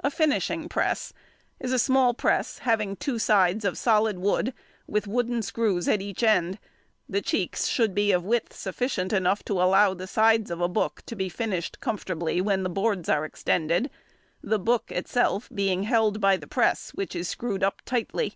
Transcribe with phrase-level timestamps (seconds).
[0.00, 1.12] A finishing press
[1.60, 4.52] is a small press, having two sides of solid wood
[4.88, 6.58] with wooden screws at each end,
[7.08, 8.66] the cheeks should be of width
[9.12, 13.08] enough to allow the sides of a book to be finished comfortably when the boards
[13.08, 13.88] are extended,
[14.42, 18.34] the book itself being held by the press which is screwed up tightly.